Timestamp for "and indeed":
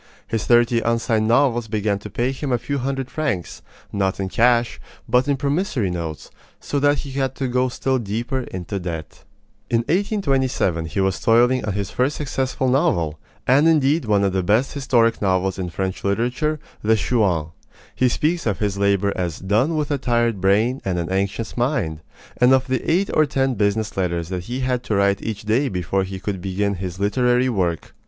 13.45-14.05